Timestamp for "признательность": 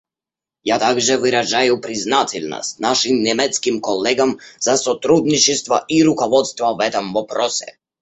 1.79-2.79